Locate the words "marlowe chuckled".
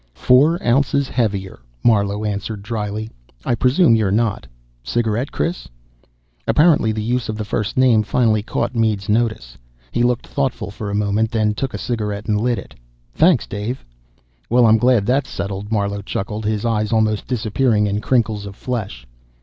15.71-16.45